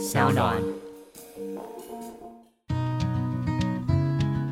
[0.00, 0.56] 小暖。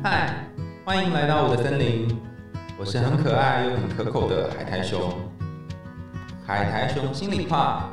[0.03, 0.45] 嗨，
[0.85, 2.07] 欢迎来到我的森林，
[2.79, 5.11] 我是很可爱又很可口的海苔熊。
[6.45, 7.89] 海苔熊心里话，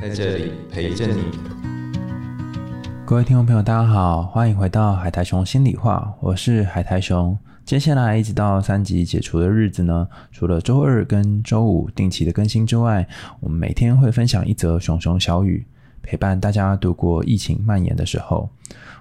[0.00, 1.24] 在这里陪着你。
[3.04, 7.36] 各位听众朋友，大家好，欢迎回到海苔熊心里话，我是海苔熊。
[7.64, 13.04] 接下来一直到三级解除的日子呢，除了周二跟周五定期的更新之外，
[13.40, 15.66] 我们每天会分享一则熊熊小语，
[16.04, 18.48] 陪伴大家度过疫情蔓延的时候。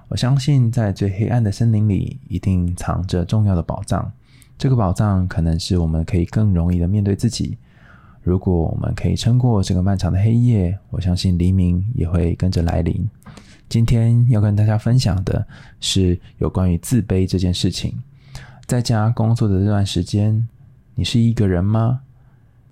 [0.07, 4.11] 我相信，在最黑暗的森林里，一定藏着重要的宝藏。
[4.57, 7.57] 这个宝藏可能是我们可以更容易的面对自己。
[8.21, 13.09] 如果我们可以撑过这个漫长的黑夜，我相信黎明也会跟着来临。
[13.67, 15.45] 今天要跟大家分享的
[15.79, 17.97] 是有关于自卑这件事情。
[18.65, 20.47] 在家工作的这段时间，
[20.95, 22.01] 你是一个人吗？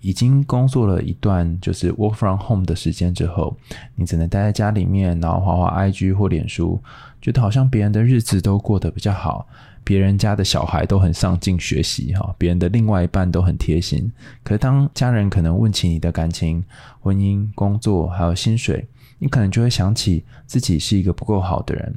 [0.02, 3.55] 已经工作了一段就是 work from home 的时间之后，
[3.96, 6.82] 你只能待在家里面，然后滑滑 IG 或脸书，
[7.22, 9.48] 觉得好像别人的日子都过得比较好，
[9.84, 14.12] 别人家的小孩都很上进学习哈，别人的另外一半都很贴心。
[14.44, 16.63] 可是当家人可能问起你的感情、
[16.99, 18.88] 婚姻、工作还有薪水，
[19.20, 21.96] 你可能就会想起自己是一个不够好的人，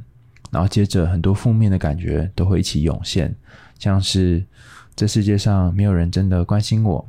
[0.51, 3.33] 然后接着很多负面的感觉都会一起涌现，
[3.79, 4.45] 像是
[4.95, 7.03] 这世界上没有人真的关心我，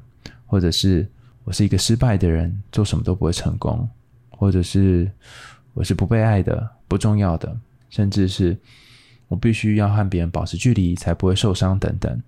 [0.47, 1.07] 或者是
[1.45, 3.89] 我是一个失败的人，做什么都不会成功，
[4.31, 5.11] 或者是
[5.75, 7.57] 我是不被爱的、不重要的，
[7.91, 8.57] 甚至是
[9.29, 12.23] 我必须要和别人保持距离才不会受伤等等，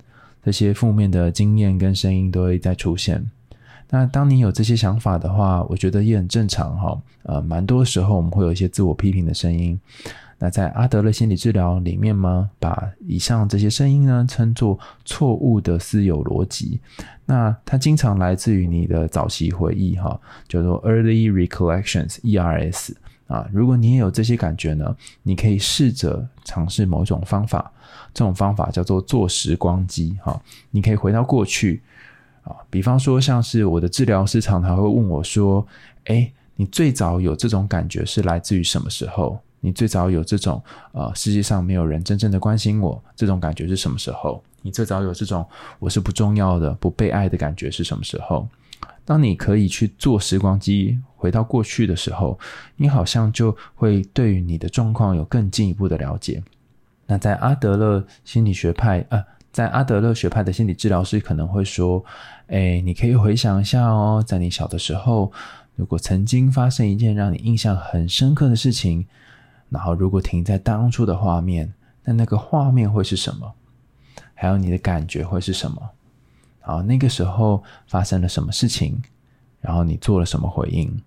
[0.45, 3.31] 这些负面的经验跟声音都会再出现。
[3.91, 7.01] 那当你有这些想法的话，我觉得也很正常哈。
[7.23, 9.79] 呃，蛮多时候我们会有一些自我批评的声音。
[10.41, 16.79] 那在阿德勒心理治疗里面呢，把以上这些声音呢称作错误的私有逻辑。
[17.27, 22.93] 那它经常来自于你的早期回忆哈，叫做 early recollections（ERS）
[23.27, 23.49] 啊。
[23.53, 27.73] 如果你也有这些感觉呢，你可以试着尝试某种方法。
[28.15, 30.41] 这种方法叫做做时光机哈。
[30.71, 31.83] 你可以回到过去。
[32.71, 35.67] 比方说，像是我的治疗师常常会问我说
[36.07, 39.39] ：“哎，你最早有这种感觉是来自于什么时候？
[39.61, 44.43] 你最早有这种呃，世界上没有人真正的关心我这种感觉是什么时候？
[44.63, 45.45] 你最早有这种
[45.79, 48.47] 我是不重要的、不被爱的感觉是什么时候？
[49.05, 52.39] 当你可以去做时光机回到过去的时候，
[52.77, 56.43] 你好像就会对于你的状况有更进一步的了解。
[57.07, 59.25] 那在阿德勒心理学派啊。
[59.53, 62.05] 在阿德勒学派的心理治疗师可能会说
[62.49, 65.33] ：“哎，你可以回想一下哦，在你小的时候，
[65.75, 69.07] 如果曾经发生一件让你印象很深刻的事情，
[69.71, 71.73] 然后如果停在当初的画面，
[72.05, 73.53] 那那个画面会是什么？
[74.35, 75.91] 还有你的感觉会是什么？
[76.61, 79.03] 好，那个时候发生了什么事情？
[79.61, 81.03] 然后你做了什么回应？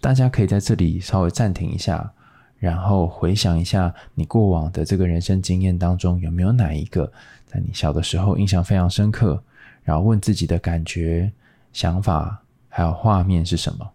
[0.00, 2.12] 大家可以在这里稍微暂停一下，
[2.62, 7.12] 然后回想一下你过往的这个人生经验当中，有没有哪一个？”
[7.44, 9.42] 在你小的时候印象非常深刻，
[9.82, 11.32] 然后问自己的感觉、
[11.72, 13.90] 想法还有画面是什么？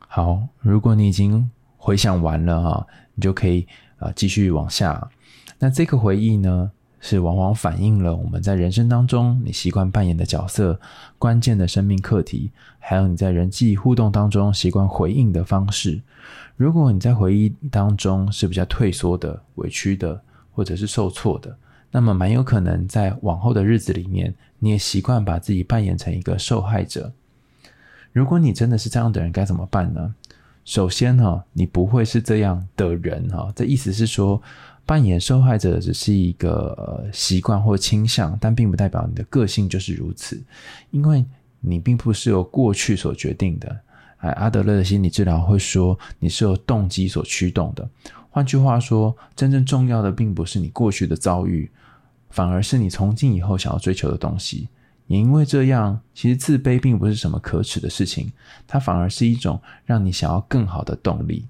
[0.00, 3.64] 好，如果你已经回想完了哈，你就可以
[3.98, 5.08] 啊继续往下。
[5.60, 10.80] 那这个回忆呢，是往往反映了我们在人生当中你习惯扮演的角色、
[11.18, 16.00] 关键的生命课题，还有你在人际互动当中习惯回应的方式。
[16.56, 20.20] 如果你在回忆当中是比较退缩的、委屈的，
[20.52, 21.56] 或者是受挫的，
[21.90, 27.12] 那么蛮有可能在往后的日子里面，你也习惯把自己扮演成一个受害者。
[28.12, 30.14] 如果你真的是这样的人，该怎么办呢？
[30.64, 33.50] 首先哈，你不会是这样的人哈。
[33.54, 34.42] 这意思是说，
[34.88, 40.42] 扮演受害者只是一个习惯或倾向，但并不代表你的个性就是如此，
[40.90, 41.22] 因为
[41.60, 43.80] 你并不是由过去所决定的。
[44.16, 47.86] 哎，阿德勒的心理治疗会说，你是由动机所驱动的。
[48.30, 51.70] 换句话说，真正重要的并不是你过去的遭遇，
[52.30, 54.68] 反而是你从今以后想要追求的东西。
[55.06, 58.32] 也因为这样，其实自卑并不是什么可耻的事情，
[58.66, 61.46] 它反而是一种让你想要更好的动力。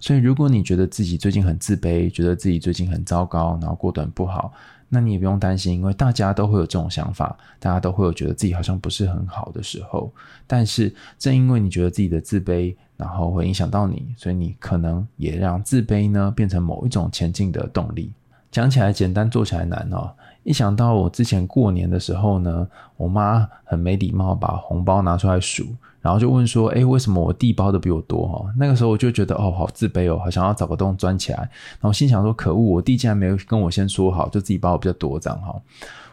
[0.00, 4.52] 所以，如果你觉得自己最近很自卑，觉得自己最近很糟糕，然后过得很不好，
[4.88, 10.12] 那你也不用担心，因为大家都会有这种想法，大家都会有觉得自己好像不是很好的时候。
[10.46, 18.12] 但是正因为你觉得自己的自卑，然后会影响到你，所以你可能也让自卑呢变成某一种前进的动力。
[18.50, 20.10] 讲起来简单，做起来难哦。
[20.48, 22.66] 一想到我之前过年的时候呢，
[22.96, 25.66] 我妈很没礼貌，把红包拿出来数。
[26.00, 31.38] 然后就问说：“哎，为什么我弟包的比我多？”哈，那个时候我就觉得哦，好自卑哦，好想要找个洞钻起来。
[31.38, 35.54] 然后心想说：“可恶，我弟竟然没有跟我先说好，就自己包的比较多，这样哈。”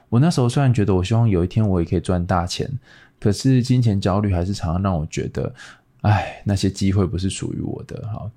[0.09, 2.69] 我那时候虽然觉得我希望有一天我也可以赚大钱，
[3.21, 5.53] 可是金钱焦虑还是常常让我觉得
[6.01, 8.29] 哎，那些机会不是属于我的哈。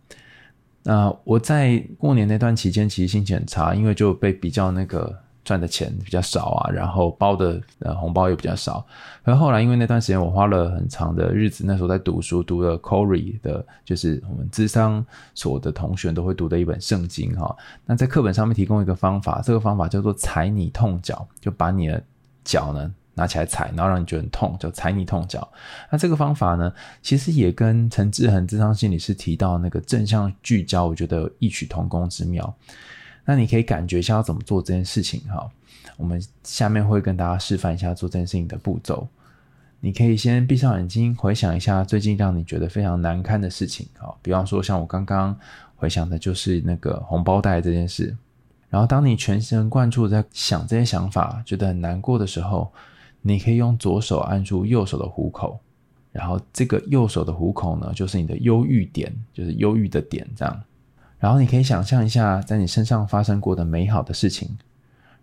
[0.85, 5.19] 那我在过年那段期间，其实心情很差，因为就被比较那个
[5.49, 8.85] 赚的钱比较少啊，然后包的呃红包也比较少。
[9.23, 15.03] 而后来因为那段时间我花了很长的日子，那时候在读书，读了 Corey 的，就是我们智商
[15.35, 17.57] 所的同学都会读的一本圣经哈。
[17.87, 22.03] 那在课本上面提供一个方法，这个方法叫做踩你痛脚，就把你的
[22.45, 22.93] 脚呢。
[23.15, 25.51] 拿起来踩，然后让你觉得很痛，叫踩你痛脚。
[25.91, 26.73] 那这个方法呢，
[27.03, 32.55] 其实也跟陈志恒智商心理师提到那个正向聚焦，我觉得异曲同工之妙。
[33.29, 35.47] 那你可以感觉一下要怎么做这件事情哈。
[35.99, 39.07] 我们下面会跟大家示范一下做这件事情的步骤。
[39.81, 44.17] 你可以先闭上眼睛，回想一下最近让你觉得非常难堪的事情哈。
[44.23, 45.39] 比方说，像我刚刚
[45.77, 48.17] 回想的就是那个红包袋这件事。
[48.71, 52.73] 然后，当你全神贯注在想这些想法，觉得很难过的时候。
[53.21, 55.59] 你可以用左手按住右手的虎口，
[56.13, 60.63] 然后这个右手的虎口呢，就是你的忧郁点，就是忧郁的点，这样。
[61.19, 64.57] 然后你可以想象一下，在你身上发生过的美好的事情。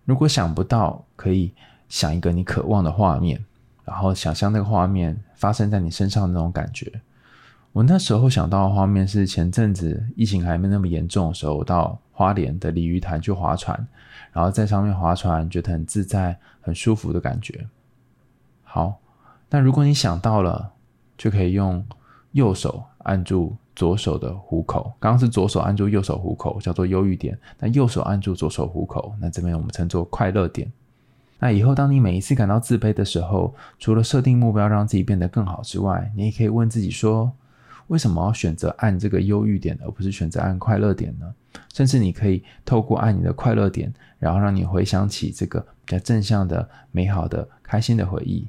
[0.04, 1.54] 如果想不到，可以
[1.88, 3.44] 想一个你渴望的画面，
[3.84, 7.02] 然后想象那个画面发生在你身上那种感觉。
[7.72, 13.88] 我那时候想到的画面是前阵子疫情还没那么严重的时候，到花莲的鲤鱼潭去划船，
[14.32, 17.68] 然后在上面划船，觉得很自在、很舒服的感觉。
[18.64, 18.96] 好，
[19.50, 20.72] 但如果你想到了，
[21.18, 21.86] 就可以用
[22.32, 24.94] 右手按住左手的虎口。
[25.00, 27.36] 刚刚是左手按住右手虎口，叫做忧郁点。
[27.60, 30.72] 那右手按住左手虎口，那这边我们称作快乐点。
[31.40, 37.32] 那以后当你每一次感到自卑的时候，除了设定目标让自己变得更好之外，你也可以问自己说：
[37.88, 41.34] 为什么要选择按这个忧郁点，而不是选择按快乐点呢？
[41.74, 48.48] 甚至你可以透过按你的快乐点，然后让你回想起这个比较正向的、美好的、开心的回忆。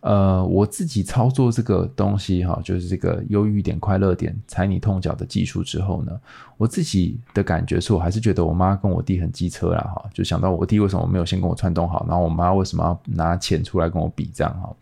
[0.00, 6.12] 呃，我自己操作这个东西哈，就是这个忧郁点、快乐点、踩你痛脚的技术之后呢，
[6.56, 14.72] 我自己的感觉是我还是觉得我妈跟我弟很机车啦哈，就想到我弟为什么没有先跟我串通好，然后我妈为什么要拿钱出来跟我比账哈，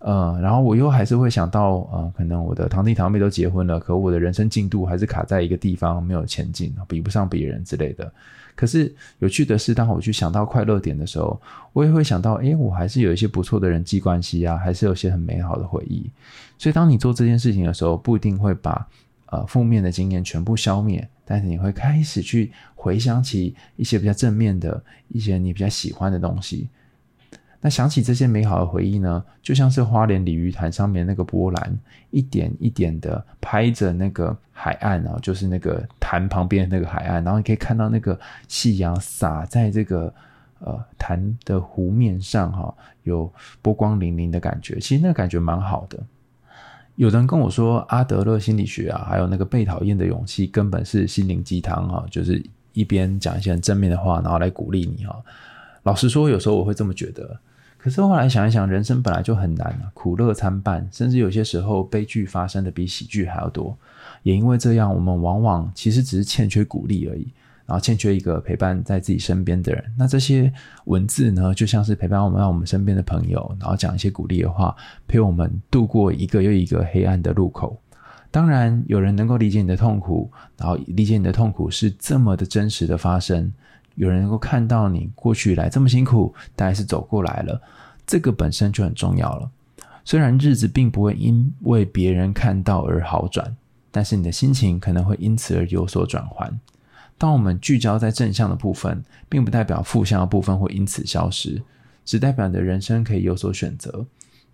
[0.00, 8.12] 呃，然后我又还是会想到呃，可能我的堂弟堂妹都结婚了，可我的人生进度还是卡在一个地方没有前进，比不上别人之类的。
[8.54, 11.40] 可是有趣的是，当我去想到快乐点的时候，
[11.72, 16.10] 我也会想到，哎，我还是有一些不错的人际关系啊，还是有些很美好的回忆。
[16.56, 18.86] 所以，当你做这件事情的时候，不一定会把
[19.26, 26.68] 呃负面的经验全部消灭，但是你会开始去回想起一些比较正面的一些你比较喜欢的东西。
[27.66, 31.76] 那想起这些美好的回忆呢，就像是花莲鲤鱼潭上面那个波澜，
[32.12, 38.16] 一点一点的拍着那个海岸啊，就是那个潭旁边那个海岸，然后你可以看到那个
[38.46, 40.14] 夕阳洒在这个
[40.60, 42.72] 呃潭的湖面上，哈，
[43.02, 43.28] 有
[43.60, 44.78] 波光粼粼的感觉。
[44.78, 45.98] 其实那个感觉蛮好的。
[46.94, 52.40] 有人跟我说，阿德勒心理学啊，还有那个被讨厌的勇气，根本是心灵鸡汤哈，就是
[52.74, 55.20] 一边讲一些正面的话，然后来鼓励你哈。
[55.82, 57.36] 老实说，有时候我会这么觉得。
[57.86, 63.78] 可是后来想一想，人生本来就很难啊，苦乐参半，甚至有些时候悲剧发生的比喜剧还要多。
[64.24, 67.28] 也因为这样，我们往往其实只是欠缺鼓励而已，
[67.64, 69.84] 然后欠缺一个陪伴在自己身边的人。
[69.96, 70.52] 那这些
[70.86, 74.74] 文字呢，就像是陪伴我们，让我们身边的朋友，然后讲一些鼓励的话，
[75.06, 77.80] 陪我们度过一个又一个黑暗的路口。
[78.32, 80.28] 当然，有人能够理解你的痛苦，
[80.58, 83.52] 然后理解你的痛苦是这么的真实的发生。
[83.96, 87.60] 有人能够看到你过去以来这么辛苦，大概是走过来了，
[88.06, 89.50] 这个本身就很重要了。
[90.04, 93.56] 虽然日子并不会因为别人看到而好转，
[93.90, 96.60] 但是你的心情可能会因此而有所转换。
[97.18, 101.60] 当我们聚焦在正向的部分，并不代表负向的部分会因此消失，
[102.04, 104.06] 只代表你的人生可以有所选择。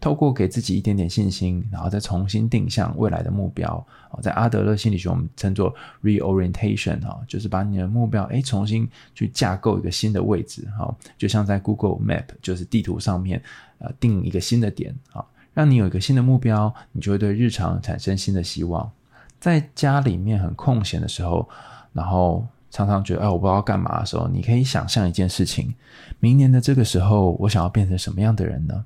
[0.02, 3.68] 透过给自己一点点信心，然后再重新定向未来的目标
[4.10, 13.40] 啊，在阿德勒心理学我们称作 reorientation 哈，就是把你的目标哎重新去架构一个新的位置哈，就像在 Google Map 就是地图上面
[13.78, 18.90] 呃定一个新的点啊，让你有一个新的目标，你就会对日常产生新的希望。
[19.38, 21.48] 在家里面很空闲的时候，
[21.92, 25.72] 然后常常觉得哎我不知道干嘛的时候，你可以想象一件事情：
[26.18, 28.84] 明年的这个时候，我想要变成什么样的人呢？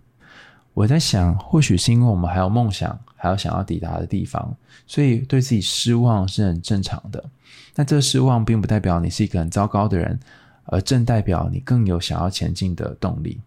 [0.77, 4.55] 我在想，或许是因为我们还有梦想，还有想要抵达的地方，
[4.87, 7.25] 所以对自己失望是很正常的。
[7.73, 10.21] 但这失望并不代表你是一个很糟糕的人，
[10.65, 13.41] 而正代表你更有想要前进的动力。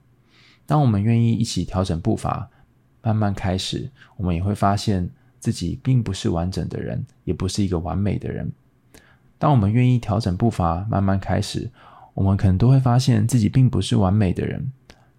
[0.65, 2.50] 当我们愿意一起调整步伐，
[3.03, 5.07] 慢慢开始，我们也会发现
[5.39, 8.51] 自己并不是完整的人，也不是一个完美的人。
[9.38, 11.69] 当我们愿意调整步伐，慢慢开始，
[12.15, 14.71] 我们可能都会发现自己并不是完美的人，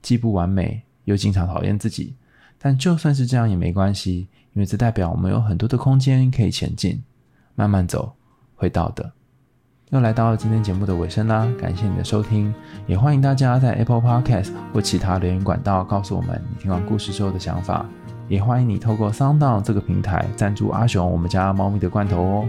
[0.02, 0.82] 既不完美。
[1.04, 2.14] 又经常讨厌自己，
[2.58, 7.02] 但就算是这样也没关系，因为这代表我们有很多的空间可以前进，
[7.54, 8.14] 慢慢走
[8.54, 9.12] 会到的。
[9.90, 12.54] 又来到了今天节目的尾声啦，感谢你的收听，
[12.86, 17.84] 也欢迎大家在 Apple Podcast 或其他留言管道告诉我们你听完故事之后的想法，
[18.28, 22.48] 也欢迎你透过 Sound 这个平台赞助阿雄我们家猫咪的罐头哦。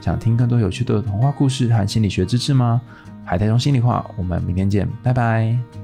[0.00, 2.80] 想听更多有趣的童话故事和心理学知识吗？
[3.22, 5.77] 海苔熊心里话，我们明天见，拜拜。